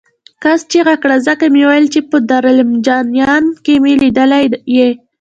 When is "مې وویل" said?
1.53-1.85